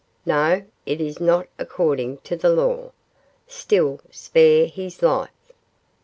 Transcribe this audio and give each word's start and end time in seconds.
No; 0.25 0.63
it 0.87 0.99
is 0.99 1.19
not 1.19 1.45
according 1.59 2.17
to 2.23 2.35
the 2.35 2.49
law. 2.49 2.89
Still, 3.45 3.99
spare 4.09 4.65
his 4.65 5.03
life? 5.03 5.29